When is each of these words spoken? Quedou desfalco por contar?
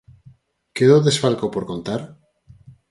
Quedou 0.75 0.99
desfalco 1.03 1.45
por 1.53 1.63
contar? 1.71 2.01